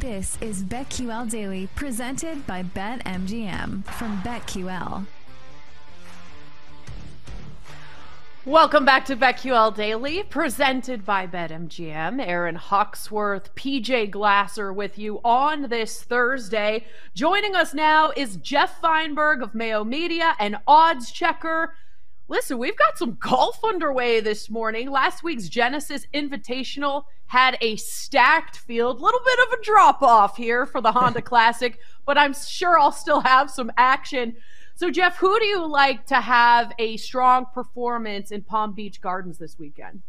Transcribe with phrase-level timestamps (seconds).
[0.00, 5.06] This is BetQL Daily, presented by BetMGM from BetQL.
[8.46, 12.26] Welcome back to BetQL Daily, presented by BetMGM.
[12.26, 16.86] Aaron Hawksworth, PJ Glasser with you on this Thursday.
[17.14, 21.74] Joining us now is Jeff Feinberg of Mayo Media and Odds Checker.
[22.32, 24.90] Listen, we've got some golf underway this morning.
[24.90, 30.64] Last week's Genesis Invitational had a stacked field, little bit of a drop off here
[30.64, 34.34] for the Honda Classic, but I'm sure I'll still have some action.
[34.74, 39.36] So, Jeff, who do you like to have a strong performance in Palm Beach Gardens
[39.36, 40.00] this weekend?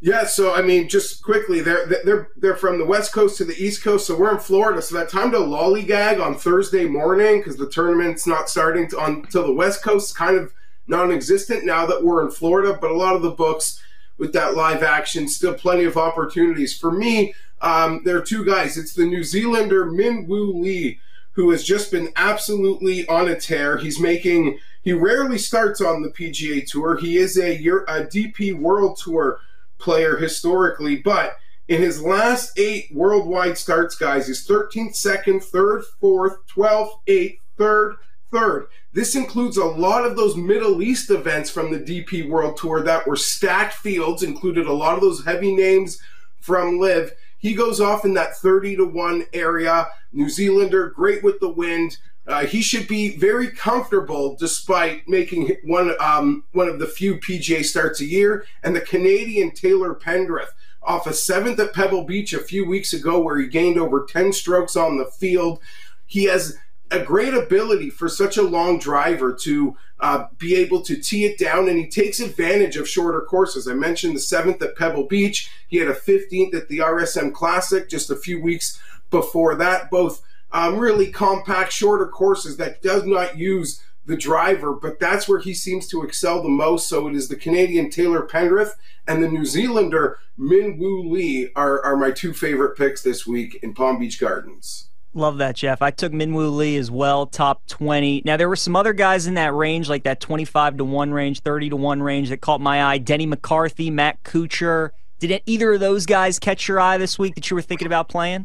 [0.00, 3.54] Yeah, so I mean, just quickly, they're they're they're from the west coast to the
[3.54, 4.82] east coast, so we're in Florida.
[4.82, 9.14] So that time to lollygag on Thursday morning because the tournament's not starting to, on
[9.18, 10.52] until the west coast, kind of
[10.86, 12.76] non-existent now that we're in Florida.
[12.80, 13.82] But a lot of the books
[14.18, 17.34] with that live action, still plenty of opportunities for me.
[17.60, 18.76] Um, there are two guys.
[18.76, 21.00] It's the New Zealander Min Woo Lee
[21.36, 23.76] who has just been absolutely on a tear.
[23.76, 24.58] He's making.
[24.82, 26.96] He rarely starts on the PGA Tour.
[26.96, 29.38] He is a, a DP World Tour
[29.78, 31.36] player historically, but
[31.68, 37.96] in his last eight worldwide starts, guys, he's 13th, 2nd, 3rd, 4th, 12th, 8th, 3rd,
[38.36, 38.66] 3rd.
[38.92, 43.06] This includes a lot of those Middle East events from the DP World Tour that
[43.06, 45.98] were stacked fields, included a lot of those heavy names
[46.40, 47.12] from LIV.
[47.38, 49.88] He goes off in that 30 to 1 area.
[50.12, 51.98] New Zealander, great with the wind.
[52.26, 57.64] Uh, he should be very comfortable despite making one um, one of the few PGA
[57.64, 58.44] starts a year.
[58.64, 60.48] And the Canadian Taylor Pendrith
[60.82, 64.32] off a seventh at Pebble Beach a few weeks ago, where he gained over 10
[64.32, 65.60] strokes on the field.
[66.06, 66.56] He has
[66.90, 71.38] a great ability for such a long driver to uh, be able to tee it
[71.38, 73.66] down, and he takes advantage of shorter courses.
[73.66, 75.50] I mentioned the seventh at Pebble Beach.
[75.68, 78.80] He had a 15th at the RSM Classic just a few weeks
[79.10, 79.90] before that.
[79.90, 85.40] Both um, really compact, shorter courses that does not use the driver, but that's where
[85.40, 86.88] he seems to excel the most.
[86.88, 88.72] So it is the Canadian Taylor Pendrith
[89.08, 93.58] and the New Zealander Min Woo Lee are, are my two favorite picks this week
[93.62, 94.88] in Palm Beach Gardens.
[95.16, 95.80] Love that, Jeff.
[95.80, 98.20] I took Minwoo Lee as well, top 20.
[98.26, 101.40] Now, there were some other guys in that range, like that 25 to 1 range,
[101.40, 102.98] 30 to 1 range, that caught my eye.
[102.98, 104.90] Denny McCarthy, Matt Kuchar.
[105.18, 108.10] Did either of those guys catch your eye this week that you were thinking about
[108.10, 108.44] playing?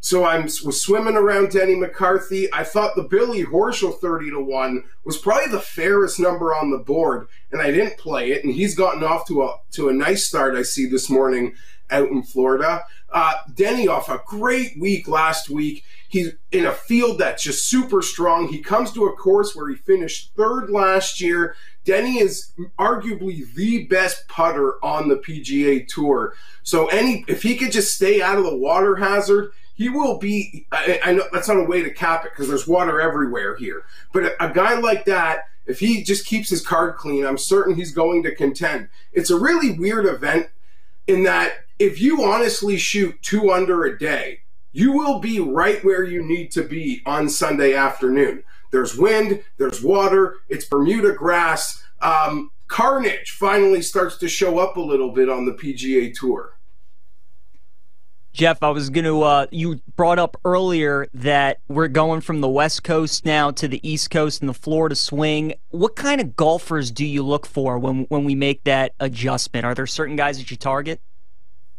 [0.00, 2.50] So I was swimming around Denny McCarthy.
[2.54, 6.78] I thought the Billy Horschel 30 to 1 was probably the fairest number on the
[6.78, 8.44] board, and I didn't play it.
[8.44, 11.54] And he's gotten off to a to a nice start, I see this morning
[11.90, 12.84] out in Florida.
[13.10, 15.84] Uh, Denny off a great week last week.
[16.08, 18.48] He's in a field that's just super strong.
[18.48, 21.54] He comes to a course where he finished third last year.
[21.84, 26.34] Denny is arguably the best putter on the PGA Tour.
[26.62, 30.66] So any if he could just stay out of the water hazard, he will be.
[30.72, 33.84] I, I know that's not a way to cap it because there's water everywhere here.
[34.12, 37.74] But a, a guy like that, if he just keeps his card clean, I'm certain
[37.74, 38.88] he's going to contend.
[39.12, 40.48] It's a really weird event
[41.06, 44.40] in that if you honestly shoot two under a day,
[44.72, 48.42] you will be right where you need to be on Sunday afternoon.
[48.70, 51.82] There's wind, there's water, it's Bermuda grass.
[52.00, 56.54] Um, carnage finally starts to show up a little bit on the PGA Tour.
[58.32, 62.48] Jeff, I was going to, uh, you brought up earlier that we're going from the
[62.48, 65.54] West Coast now to the East Coast and the Florida swing.
[65.70, 69.64] What kind of golfers do you look for when, when we make that adjustment?
[69.64, 71.00] Are there certain guys that you target?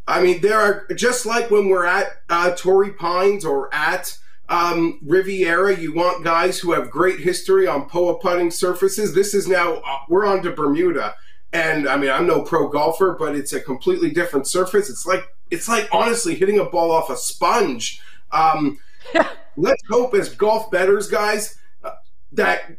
[0.09, 4.17] I mean, there are just like when we're at uh, Torrey Pines or at
[4.49, 9.13] um, Riviera, you want guys who have great history on POA putting surfaces.
[9.13, 11.13] This is now, uh, we're on to Bermuda.
[11.53, 14.89] And I mean, I'm no pro golfer, but it's a completely different surface.
[14.89, 18.01] It's like, it's like honestly hitting a ball off a sponge.
[18.31, 18.79] Um,
[19.57, 21.91] let's hope as golf betters, guys, uh,
[22.31, 22.71] that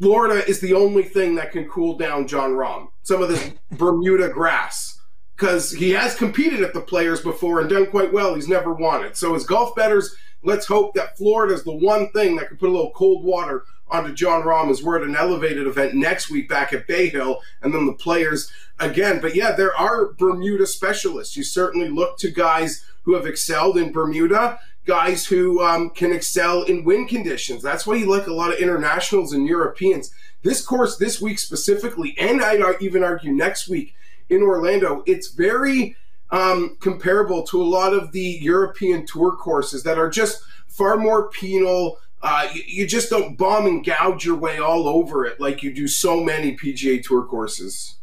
[0.00, 2.86] Florida is the only thing that can cool down Jon Rahm.
[3.02, 4.97] Some of this Bermuda grass
[5.38, 8.34] because he has competed at the players before and done quite well.
[8.34, 9.16] He's never won it.
[9.16, 12.68] So as golf betters, let's hope that Florida is the one thing that can put
[12.68, 16.48] a little cold water onto Jon Rahm as we're at an elevated event next week
[16.48, 18.50] back at Bay Hill, and then the players
[18.80, 19.20] again.
[19.20, 21.36] But yeah, there are Bermuda specialists.
[21.36, 26.64] You certainly look to guys who have excelled in Bermuda, guys who um, can excel
[26.64, 27.62] in wind conditions.
[27.62, 30.10] That's why you like a lot of internationals and Europeans.
[30.42, 33.94] This course this week specifically, and I'd even argue next week
[34.28, 35.96] in Orlando, it's very
[36.30, 41.30] um, comparable to a lot of the European tour courses that are just far more
[41.30, 41.98] penal.
[42.22, 45.72] Uh, you, you, just don't bomb and gouge your way all over it like you
[45.72, 47.96] do so many PGA Tour courses.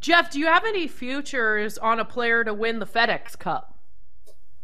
[0.00, 3.78] Jeff, do you have any futures on a player to win the FedEx Cup?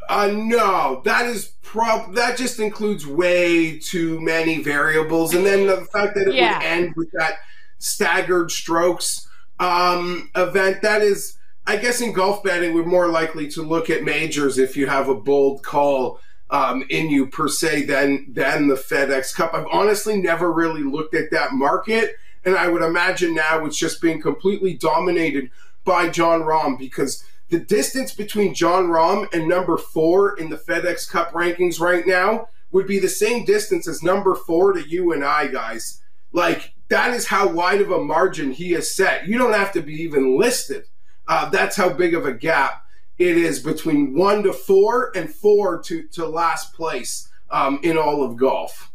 [0.08, 5.84] Uh, no, that is prob that just includes way too many variables, and then the
[5.92, 6.56] fact that it yeah.
[6.56, 7.34] would end with that
[7.78, 9.27] staggered strokes
[9.58, 10.82] um, event.
[10.82, 14.76] That is, I guess, in golf betting, we're more likely to look at majors if
[14.76, 16.20] you have a bold call
[16.50, 19.54] um, in you per se than than the FedEx Cup.
[19.54, 24.00] I've honestly never really looked at that market, and I would imagine now it's just
[24.00, 25.50] being completely dominated
[25.84, 31.08] by Jon Rahm because the distance between Jon Rahm and number four in the FedEx
[31.10, 35.24] Cup rankings right now would be the same distance as number four to you and
[35.24, 36.02] I, guys.
[36.32, 39.26] Like, that is how wide of a margin he has set.
[39.28, 40.84] You don't have to be even listed.
[41.26, 42.84] Uh, that's how big of a gap
[43.18, 48.22] it is between one to four and four to, to last place um, in all
[48.22, 48.92] of golf.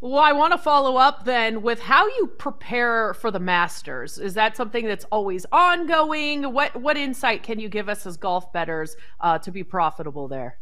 [0.00, 4.16] Well, I want to follow up then with how you prepare for the Masters.
[4.18, 6.52] Is that something that's always ongoing?
[6.52, 10.58] What what insight can you give us as golf betters uh, to be profitable there?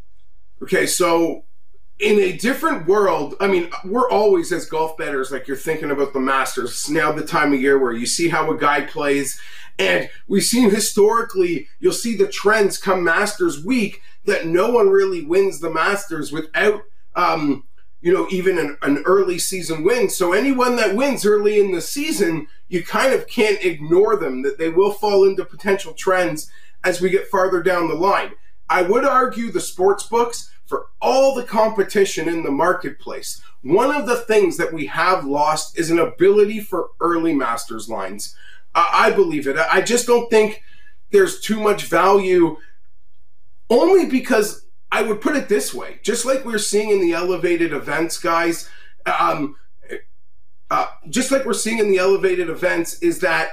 [0.62, 1.44] Okay, so
[1.98, 6.12] in a different world, I mean, we're always as golf betters like you're thinking about
[6.12, 6.70] the Masters.
[6.70, 9.40] It's now the time of year where you see how a guy plays,
[9.78, 15.24] and we've seen historically, you'll see the trends come Masters week that no one really
[15.24, 16.82] wins the Masters without.
[17.14, 17.64] Um,
[18.02, 20.10] you know, even an, an, early season win.
[20.10, 24.58] So anyone that wins early in the season, you kind of can't ignore them, that
[24.58, 26.48] they will fall into potential trends
[26.84, 28.32] as we get farther down the line.
[28.68, 34.06] I would argue the sports books, for all the competition in the marketplace, one of
[34.06, 38.36] the things that we have lost is an ability for early masters lines.
[38.74, 39.56] Uh, I believe it.
[39.56, 40.62] I just don't think
[41.10, 42.56] there's too much value
[43.70, 47.72] only because I would put it this way, just like we're seeing in the elevated
[47.72, 48.68] events, guys.
[49.06, 49.56] Um,
[50.70, 53.50] uh, just like we're seeing in the elevated events, is that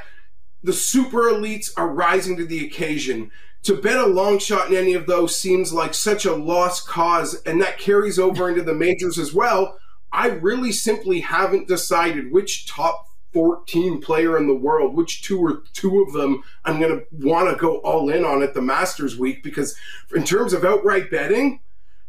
[0.64, 3.32] the super elites are rising to the occasion.
[3.64, 7.42] To bet a long shot in any of those seems like such a lost cause,
[7.44, 9.78] and that carries over into the majors as well.
[10.12, 15.64] I really simply haven't decided which top 14 player in the world, which two or
[15.74, 19.18] two of them I'm going to want to go all in on at the Masters
[19.18, 19.76] week because
[20.14, 21.62] in terms of outright betting,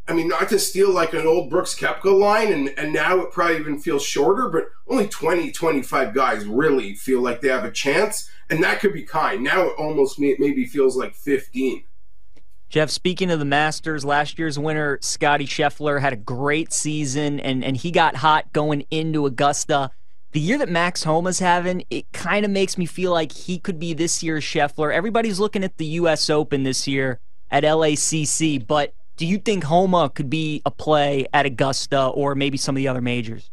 [0.06, 3.32] I mean, not to steal like an old Brooks Koepka line, and, and now it
[3.32, 7.70] probably even feels shorter, but only 20, 25 guys really feel like they have a
[7.70, 9.42] chance, and that could be kind.
[9.42, 11.84] Now it almost maybe feels like 15.
[12.68, 17.64] Jeff, speaking of the Masters, last year's winner, Scotty Scheffler, had a great season, and,
[17.64, 19.90] and he got hot going into Augusta
[20.34, 23.78] the year that Max Homa's having, it kind of makes me feel like he could
[23.78, 24.92] be this year's Scheffler.
[24.92, 26.28] Everybody's looking at the U.S.
[26.28, 27.20] Open this year
[27.52, 32.56] at LACC, but do you think Homa could be a play at Augusta or maybe
[32.56, 33.50] some of the other majors?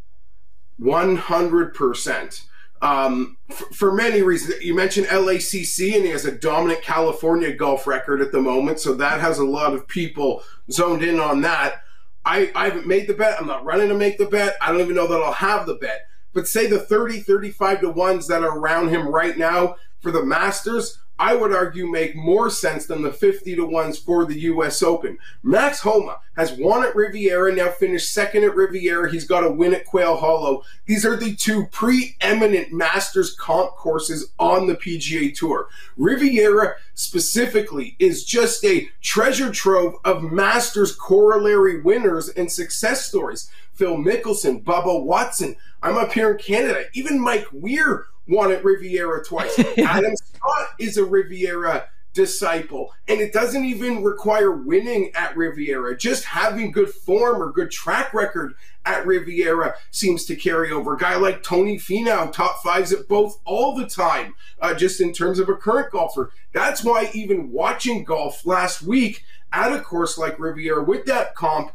[0.79, 2.41] 100%.
[2.81, 4.59] Um, for, for, many reasons.
[4.63, 8.95] You mentioned LACC, and he has a dominant California golf record at the moment, so
[8.95, 11.83] that has a lot of people zoned in on that.
[12.25, 13.39] I, I haven't made the bet.
[13.39, 14.55] I'm not running to make the bet.
[14.61, 16.07] I don't even know that I'll have the bet.
[16.33, 20.25] But say the 30, 35 to ones that are around him right now for the
[20.25, 24.81] Masters, I would argue make more sense than the 50 to ones for the US
[24.81, 25.19] Open.
[25.43, 29.11] Max Homa has won at Riviera, now finished second at Riviera.
[29.11, 30.63] He's got a win at Quail Hollow.
[30.87, 35.67] These are the two preeminent Masters comp courses on the PGA Tour.
[35.95, 43.47] Riviera specifically is just a treasure trove of Masters corollary winners and success stories.
[43.73, 45.55] Phil Mickelson, Bubba Watson.
[45.83, 46.85] I'm up here in Canada.
[46.93, 49.59] Even Mike Weir won at Riviera twice.
[49.77, 52.93] Adam Scott is a Riviera disciple.
[53.07, 55.95] And it doesn't even require winning at Riviera.
[55.97, 58.53] Just having good form or good track record
[58.85, 60.95] at Riviera seems to carry over.
[60.95, 65.13] A guy like Tony Finau, top fives at both all the time, uh, just in
[65.13, 66.31] terms of a current golfer.
[66.53, 69.23] That's why even watching golf last week
[69.53, 71.71] at a course like Riviera with that comp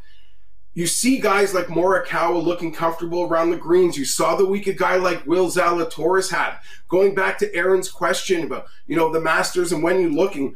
[0.77, 3.97] you see guys like Morikawa looking comfortable around the greens.
[3.97, 6.59] You saw the week a guy like Will Zalatoris had.
[6.89, 10.55] Going back to Aaron's question about, you know, the Masters and when you're looking,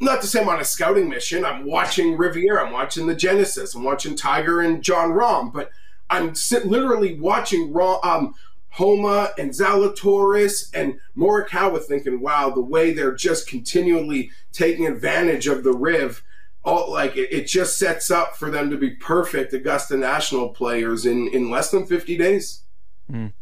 [0.00, 1.44] not to say I'm on a scouting mission.
[1.44, 2.66] I'm watching Riviera.
[2.66, 3.76] I'm watching the Genesis.
[3.76, 5.52] I'm watching Tiger and Jon Rahm.
[5.52, 5.70] But
[6.10, 8.34] I'm literally watching raw um,
[8.70, 15.62] Homa and Zalatoris and Morikawa thinking, wow, the way they're just continually taking advantage of
[15.62, 16.24] the Riv.
[16.64, 21.06] All, like it, it just sets up for them to be perfect Augusta National players
[21.06, 22.62] in, in less than 50 days.
[23.10, 23.32] Mm.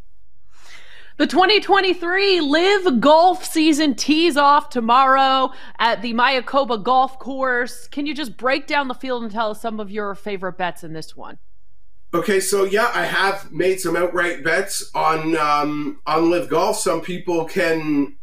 [1.20, 7.86] The 2023 LIV Golf season tees off tomorrow at the Mayakoba Golf Course.
[7.88, 10.82] Can you just break down the field and tell us some of your favorite bets
[10.82, 11.38] in this one?
[12.14, 16.78] Okay, so yeah, I have made some outright bets on um, on LIV Golf.
[16.78, 18.16] Some people can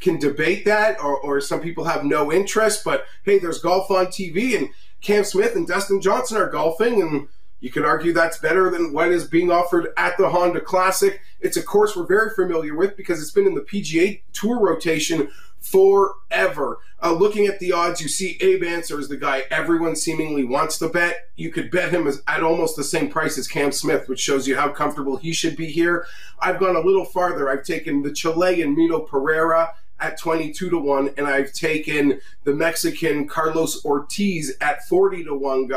[0.00, 2.84] can debate that, or, or some people have no interest.
[2.84, 4.68] But hey, there's golf on TV, and
[5.00, 7.28] Cam Smith and Dustin Johnson are golfing, and
[7.60, 11.20] you can argue that's better than what is being offered at the Honda Classic.
[11.40, 15.28] It's a course we're very familiar with because it's been in the PGA Tour rotation
[15.60, 16.78] forever.
[17.02, 20.78] Uh, looking at the odds, you see Abe Ancer is the guy everyone seemingly wants
[20.78, 21.30] to bet.
[21.36, 24.48] You could bet him as, at almost the same price as Cam Smith, which shows
[24.48, 26.06] you how comfortable he should be here.
[26.40, 27.48] I've gone a little farther.
[27.48, 33.28] I've taken the Chilean Mito Pereira at 22 to 1, and I've taken the Mexican
[33.28, 35.70] Carlos Ortiz at 40 to 1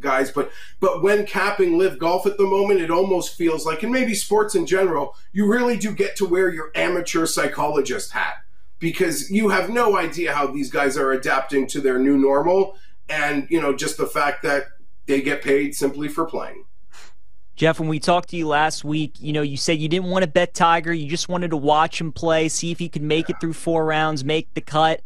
[0.00, 0.30] guys.
[0.30, 4.14] But but when capping LIV golf at the moment, it almost feels like, and maybe
[4.14, 8.44] sports in general, you really do get to wear your amateur psychologist hat
[8.80, 12.76] because you have no idea how these guys are adapting to their new normal,
[13.08, 14.64] and you know just the fact that
[15.06, 16.64] they get paid simply for playing.
[17.54, 20.22] Jeff, when we talked to you last week, you know, you said you didn't want
[20.22, 20.94] to bet Tiger.
[20.94, 23.84] You just wanted to watch him play, see if he could make it through four
[23.84, 25.02] rounds, make the cut.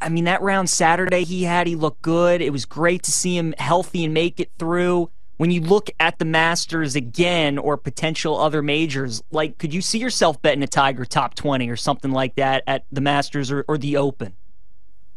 [0.00, 2.40] I mean, that round Saturday he had, he looked good.
[2.40, 5.10] It was great to see him healthy and make it through.
[5.40, 9.96] When you look at the Masters again or potential other majors, like, could you see
[9.96, 13.78] yourself betting a Tiger top 20 or something like that at the Masters or, or
[13.78, 14.34] the Open?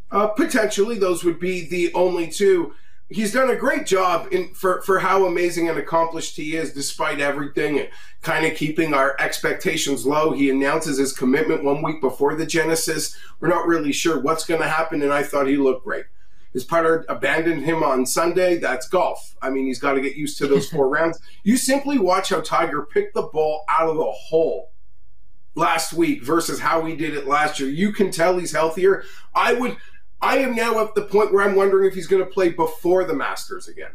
[0.09, 2.73] Uh, potentially, those would be the only two.
[3.09, 7.19] He's done a great job in for for how amazing and accomplished he is despite
[7.19, 7.89] everything and
[8.21, 10.31] kind of keeping our expectations low.
[10.31, 13.13] He announces his commitment one week before the genesis.
[13.41, 16.05] We're not really sure what's going to happen and i thought he looked great
[16.53, 20.37] his partner abandoned him on sunday that's golf i mean he's got to get used
[20.37, 24.11] to those four rounds you simply watch how tiger picked the ball out of the
[24.11, 24.71] hole
[25.55, 29.03] last week versus how he did it last year you can tell he's healthier
[29.35, 29.77] i would
[30.23, 33.03] I am now at the point where I'm wondering if he's going to play before
[33.03, 33.91] the Masters again.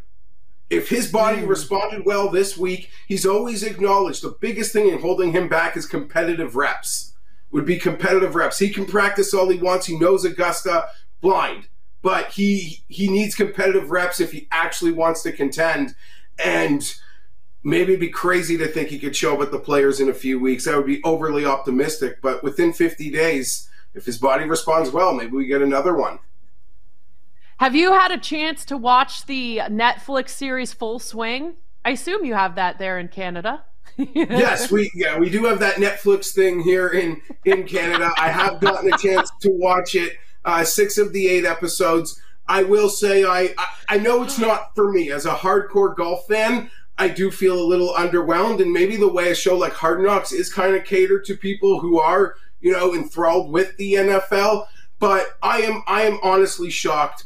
[0.68, 1.48] If his body mm.
[1.48, 5.86] responded well this week, he's always acknowledged the biggest thing in holding him back is
[5.86, 7.14] competitive reps.
[7.50, 8.58] Would be competitive reps.
[8.58, 9.86] He can practice all he wants.
[9.86, 10.88] He knows Augusta
[11.22, 11.68] blind,
[12.02, 15.94] but he he needs competitive reps if he actually wants to contend.
[16.44, 16.94] And
[17.62, 20.14] maybe it'd be crazy to think he could show up at the players in a
[20.14, 20.64] few weeks.
[20.64, 22.20] That would be overly optimistic.
[22.22, 26.20] But within 50 days, if his body responds well, maybe we get another one.
[27.58, 31.54] Have you had a chance to watch the Netflix series Full Swing?
[31.84, 33.64] I assume you have that there in Canada.
[33.96, 38.12] yes, we yeah we do have that Netflix thing here in in Canada.
[38.16, 40.12] I have gotten a chance to watch it.
[40.48, 42.20] Uh, six of the eight episodes.
[42.48, 46.26] I will say I, I I know it's not for me as a hardcore golf
[46.26, 46.70] fan.
[46.96, 50.32] I do feel a little underwhelmed, and maybe the way a show like Hard Knocks
[50.32, 54.66] is kind of catered to people who are you know, enthralled with the NFL.
[54.98, 57.24] But I am I am honestly shocked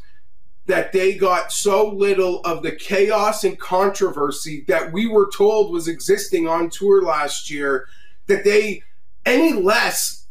[0.67, 5.89] that they got so little of the chaos and controversy that we were told was
[5.89, 7.87] existing on tour last year
[8.27, 8.83] that they
[9.25, 10.22] any less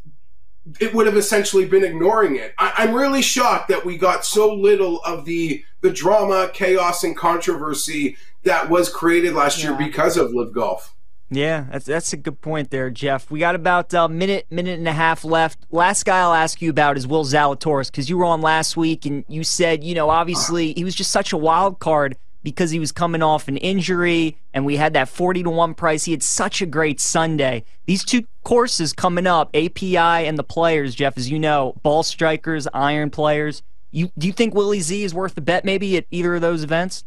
[0.80, 2.54] it would have essentially been ignoring it.
[2.58, 7.16] I, am really shocked that we got so little of the the drama, chaos, and
[7.16, 9.70] controversy that was created last yeah.
[9.70, 10.94] year because of LIV Golf.
[11.30, 13.30] Yeah, that's that's a good point there, Jeff.
[13.30, 15.66] We got about a uh, minute, minute and a half left.
[15.70, 19.06] Last guy I'll ask you about is Will Zalatoris because you were on last week
[19.06, 22.78] and you said, you know, obviously he was just such a wild card because he
[22.78, 26.04] was coming off an injury and we had that 40 to 1 price.
[26.04, 27.64] He had such a great Sunday.
[27.86, 32.66] These two courses coming up, API and the players, Jeff, as you know, ball strikers,
[32.74, 33.62] iron players.
[33.90, 36.64] You do you think Willie Z is worth the bet maybe at either of those
[36.64, 37.04] events?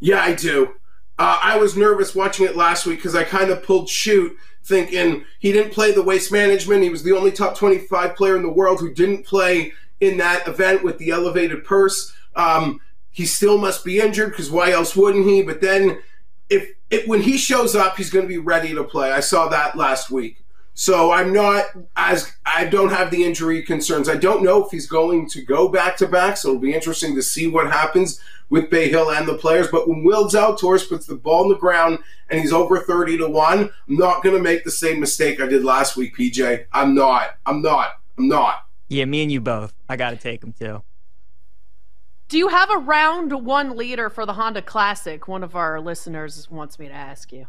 [0.00, 0.74] Yeah, I do.
[1.18, 5.24] Uh, I was nervous watching it last week because I kind of pulled shoot thinking
[5.38, 6.82] he didn't play the waste management.
[6.82, 10.48] He was the only top 25 player in the world who didn't play in that
[10.48, 12.12] event with the elevated purse.
[12.34, 12.80] Um,
[13.14, 15.40] he still must be injured because why else wouldn't he?
[15.40, 16.00] But then
[16.50, 19.12] if it, when he shows up, he's going to be ready to play.
[19.12, 20.44] I saw that last week.
[20.74, 24.08] So I'm not as I don't have the injury concerns.
[24.08, 27.14] I don't know if he's going to go back to back, so it'll be interesting
[27.14, 29.68] to see what happens with Bay Hill and the players.
[29.68, 33.28] But when Will Zalatoris puts the ball in the ground and he's over 30 to
[33.28, 36.64] 1, I'm not going to make the same mistake I did last week, PJ.
[36.72, 37.38] I'm not.
[37.46, 37.90] I'm not.
[38.18, 38.66] I'm not.
[38.88, 39.72] Yeah, me and you both.
[39.88, 40.82] I got to take him too.
[42.34, 45.28] Do you have a round one leader for the Honda Classic?
[45.28, 47.46] One of our listeners wants me to ask you.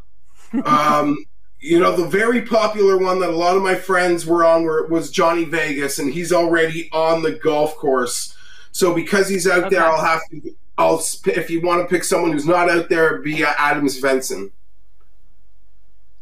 [0.64, 1.26] um,
[1.60, 4.86] you know, the very popular one that a lot of my friends were on were,
[4.86, 8.38] was Johnny Vegas, and he's already on the golf course.
[8.74, 9.70] So because he's out Okay.
[9.70, 10.56] there, I'll have to.
[10.78, 14.52] I'll if you want to pick someone who's not out there, be uh, Adam Svensson.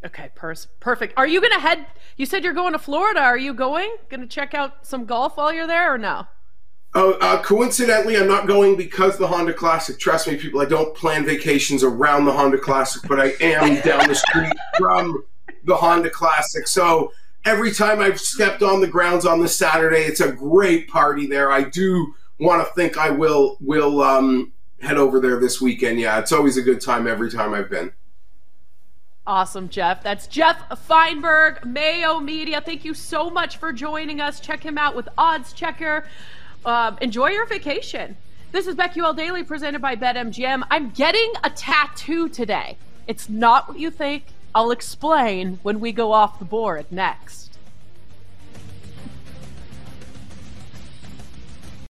[0.05, 1.15] Okay, pers- perfect.
[1.17, 1.85] Are you going to head?
[2.15, 3.19] You said you're going to Florida.
[3.19, 3.93] Are you going?
[4.07, 6.27] Going to check out some golf while you're there, or no?
[6.95, 9.97] Oh, uh, coincidentally, I'm not going because the Honda Classic.
[9.97, 14.07] Trust me, people, I don't plan vacations around the Honda Classic, but I am down
[14.07, 15.23] the street from
[15.63, 16.67] the Honda Classic.
[16.67, 17.11] So
[17.45, 21.51] every time I've stepped on the grounds on this Saturday, it's a great party there.
[21.51, 25.99] I do want to think I will will um, head over there this weekend.
[25.99, 27.91] Yeah, it's always a good time every time I've been.
[29.25, 30.03] Awesome, Jeff.
[30.03, 32.59] That's Jeff Feinberg, Mayo Media.
[32.59, 34.41] Thank you so much for joining us.
[34.41, 36.05] Check him out with Odds Checker.
[36.65, 38.15] Um, enjoy your vacation.
[38.53, 40.65] This is Becky BetQL Daily presented by BetMGM.
[40.71, 42.77] I'm getting a tattoo today.
[43.05, 44.27] It's not what you think.
[44.55, 47.52] I'll explain when we go off the board next.